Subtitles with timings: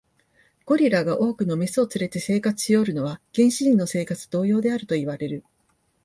[0.65, 5.43] ゴリラが多くの牝を連れて生活しおるのは、原始人の生活と同様であるといわれる。